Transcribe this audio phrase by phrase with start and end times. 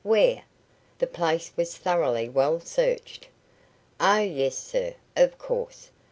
[0.03, 0.45] "Where?
[0.97, 3.27] The place was thoroughly well searched."
[3.99, 4.17] "Oh!
[4.17, 5.91] yes, sir, of course."